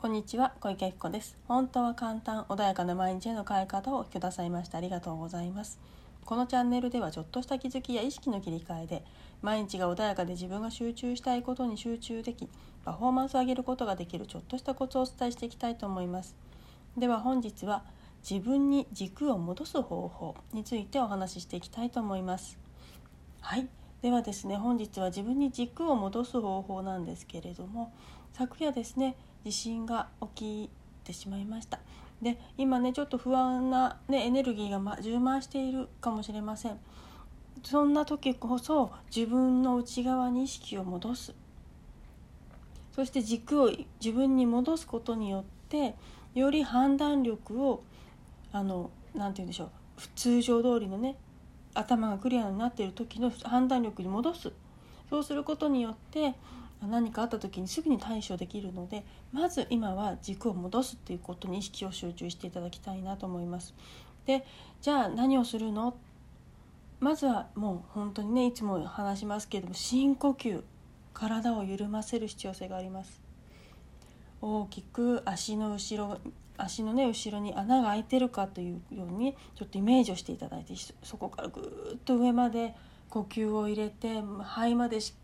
[0.00, 1.36] こんにちは小池由紀子です。
[1.48, 5.80] 本当は簡単穏やかな毎日への変え方をくださいましてありがとうございます。
[6.24, 9.02] このチャンネルではちょっとした気づきや意識の切り替えで
[9.42, 12.48] 毎日が穏やかで自分が集中したいことに集中でき
[12.84, 16.36] パフォーマンスを上げることができるちょっとしたコツをお伝えしていきたいと思います。
[16.96, 17.82] では本日は
[18.22, 22.56] 自分に軸を戻す方法についてお話ししていきたいと思います。
[23.40, 23.66] はい。
[24.00, 27.92] ではですね本日は自分に軸を戻す方法なんですけれども
[28.32, 30.70] 昨夜ですね地震が起き
[31.04, 31.80] てしまいました。
[32.22, 36.78] で今ねちょっと不安な、ね、エネルギーが、ま、充満しているかもしれません。
[37.62, 41.34] そんな時こそ自分の内側に意識を戻す。
[42.92, 43.70] そして軸を
[44.00, 45.94] 自分に戻すことによって
[46.34, 47.82] より判断力を
[48.52, 49.68] あのなて言うんでしょう。
[50.14, 51.16] 通常通りのね
[51.74, 54.52] 頭がクリアになっている時の判断力に戻す。
[55.08, 56.34] そうすることによって
[56.86, 63.74] 何かあった時にすぐに対処できるのでまず今は軸を戻すっていうことに意識を集中していただきたいなと思います。
[64.26, 64.44] で
[64.80, 65.96] じゃあ何をするの？
[67.00, 70.62] まずはもう本当にねいつも話しますけれども深呼吸
[71.14, 73.20] 体を緩ませる必要性があります
[74.40, 76.18] 大きく足の後ろ
[76.56, 81.60] 足のね後ろに穴が開いてるかというようにちょっとイメージをしていただいてそこからぐ
[81.94, 82.74] っと上まで
[83.10, 85.14] 呼吸を入れて肺までし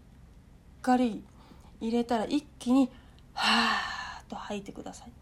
[0.78, 1.24] っかり
[1.88, 2.90] 入れたら一気に
[3.34, 5.12] はーっと吐いてください。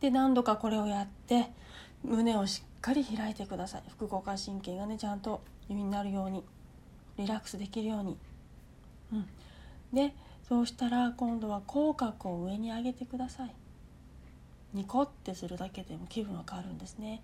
[0.00, 1.50] で何度かこれをやって
[2.04, 3.82] 胸をしっかり開いてください。
[3.88, 6.44] 副交感神経がねちゃんと弓になるように
[7.16, 8.16] リラックスできるように。
[9.12, 9.26] うん。
[9.92, 10.14] で
[10.48, 13.54] そうしたら今度は口角を上に上げてください。
[14.74, 17.22] ニコってするだけでも気分が変わるんですね。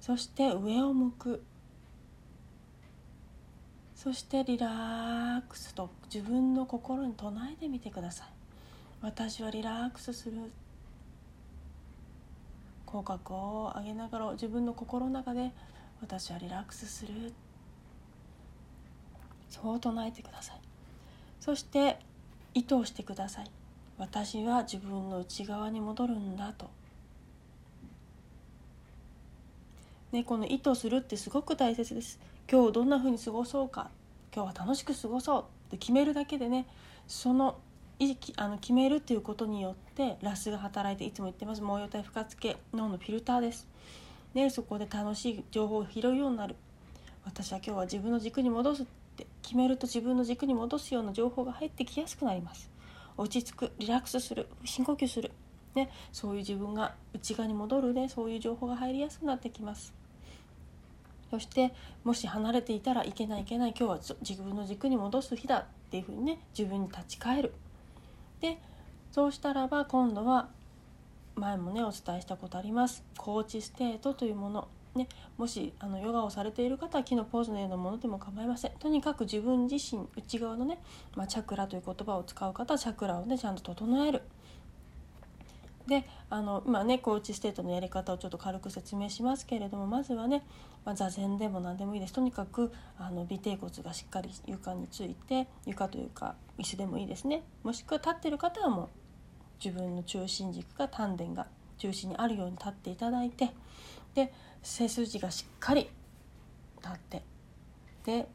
[0.00, 1.42] そして上を向く。
[4.08, 8.28] そしてリラックスと自分の心に唱えてみてください。
[9.02, 10.50] 私はリラックスする
[12.86, 15.52] 口角を上げながら自分の心の中で
[16.00, 17.34] 私はリラックスする。
[19.50, 20.60] そう唱えてください。
[21.38, 21.98] そして
[22.54, 23.50] 意図をしてください。
[23.98, 26.70] 私は自分の内側に戻るんだと。
[30.12, 32.18] ね、この意図するってすごく大切です。
[32.50, 33.90] 今日どんな風に過ごそうか。
[34.34, 36.66] 今日は楽しく過ごそうって決めるだけでね
[37.06, 37.58] その
[38.36, 41.60] あの決めるっていうことによってラスが働いていつも言ってます。
[41.60, 43.66] 毛様体不活系脳のフィルターです。
[44.34, 46.56] でそこで楽しい情報を拾うようになる。
[47.24, 48.86] 私は今日は自分の軸に戻すっ
[49.16, 52.70] て決めると自分の軸に戻すような情報が入ってきやすくなります。
[53.16, 55.32] 落ち着くリラックスする深呼吸する、
[55.74, 59.97] ね、そういう自分が内側に戻るねそういう情報が入りやすくなってきます。
[61.30, 61.74] そして
[62.04, 67.52] もし離れていたらいけないいけない今日は自分の軸に戻す日だっていうふうにね自分に立ち返る。
[68.40, 68.58] で
[69.10, 70.48] そうしたらば今度は
[71.34, 73.04] 前もねお伝えしたことあります。
[73.16, 74.68] コーチステートというもの。
[74.94, 75.06] ね、
[75.36, 78.72] もしあのヨガをされている方は木のポーズのようなものでも構いません。
[78.78, 80.78] とにかく自分自身内側のね、
[81.14, 84.22] まあ、チャクラという言葉を使う方はチャクラをねちゃんと整える。
[85.88, 90.44] であの今ねコーチステートのやり方をちょっと軽く説明しますけれどもまずはね、
[90.84, 92.12] まあ、座禅でも何でもいいです。
[92.12, 97.42] とにかくあの尾てい骨がしっかり床について床というか椅子でもいいですね。
[97.64, 98.88] もしくは立ってる方はもう
[99.64, 101.46] 自分の中心軸が丹田が
[101.78, 103.50] 中心にあるように立っていただいて
[104.14, 104.32] で
[104.62, 105.88] 背筋がしっかり
[106.82, 107.22] 立って
[108.04, 108.28] で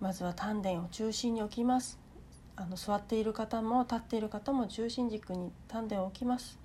[0.00, 2.00] まずは丹田を中心に置きます。
[2.56, 6.59] あの座っている方も立っている方も中心軸に丹田を置きます。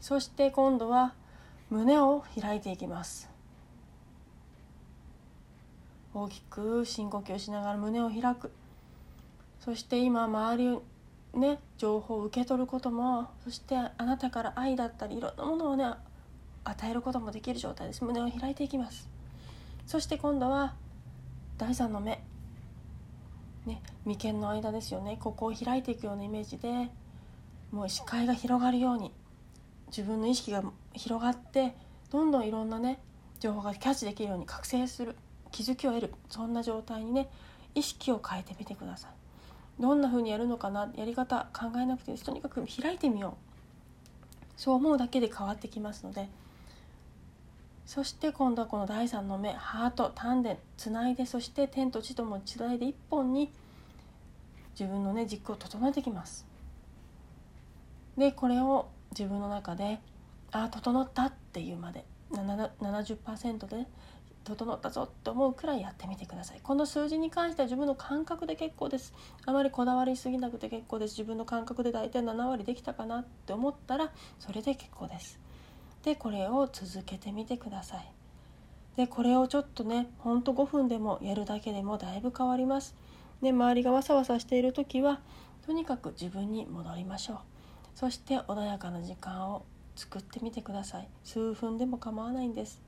[0.00, 1.14] そして今度は
[1.70, 3.28] 胸を開いていきます。
[6.14, 8.50] 大きく深呼吸しながら胸を開く。
[9.60, 15.84] そして今周りね情報を受け取ることもそしてあなたから愛だったりいろんなものをね
[16.64, 18.04] 与えることもできる状態です。
[18.04, 19.08] 胸を開いていきます。
[19.86, 20.74] そして今度は
[21.58, 22.22] 第三の目。
[23.66, 25.18] ね眉間の間ですよね。
[25.20, 26.88] ここを開いていくようなイメージで
[27.70, 29.12] もう視界が広がるように。
[29.88, 30.62] 自分の意識が
[30.94, 31.74] 広がって
[32.10, 33.00] どんどんいろんなね
[33.40, 35.16] 情報がキャッチできるように覚醒する
[35.50, 37.28] 気づきを得るそんな状態にね
[37.74, 39.10] 意識を変えてみてください。
[39.80, 42.24] どんな風にやるのかなやり方考えなくていいです。
[42.24, 44.52] とにかく開いてみよう。
[44.56, 46.28] そう思うだけで変わってきますので。
[47.86, 53.50] そして今度はこの第3の目ハート丹田つないでそして天と地ともつないで一本に
[54.78, 56.44] 自分のね軸を整えてきます。
[58.18, 58.88] でこれを
[59.18, 59.98] 自分の中で
[60.52, 63.86] ああ整ったっていうまで70%で
[64.44, 66.60] 整ったぞと思うくらいやってみてください。
[66.62, 69.12] この数字に関しては自分の感覚で結構です。
[69.44, 71.12] あまりこだわりすぎなくて結構です。
[71.12, 75.38] 自分の感覚で大体7割できたかなって思ったらそれで結構です。
[76.02, 78.10] でこれを続けてみてください。
[78.96, 82.94] でこれをちょっとねほんと5分でもやるだけでもだいぶ変わります。
[83.42, 85.20] で周りがわさわさしている時は
[85.66, 87.38] とにかく自分に戻りましょう。
[87.98, 89.64] そして穏やかな時間を
[89.96, 91.08] 作ってみてください。
[91.24, 92.80] 数分でも構わないんです。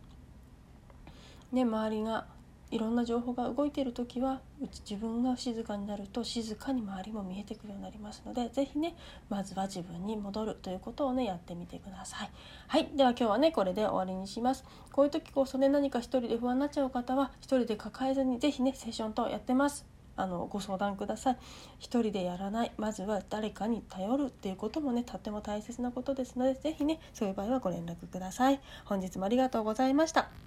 [1.50, 2.26] ね周りが
[2.70, 8.94] いろんな情報が動いている時はうち自分が静かになると静かに周りも見えてくるようになりますので是非ね
[9.28, 12.30] まずは自分に戻るということをねやってみてください。
[12.68, 12.88] はい。
[12.94, 14.64] では今日はねこれで終わりにします。
[14.92, 19.84] こういう時こそね何か一人で不安になっちゃう方は一人で抱えずに是非ねセッション等やってます。
[20.16, 21.36] あのご相談ください。
[21.78, 22.72] 一人でやらない。
[22.76, 28.60] まずは誰かに頼るっていうこともねとっても大切なことですので是非ねそういう場合はご連絡ください。
[28.84, 30.30] 本日もありがとうございました。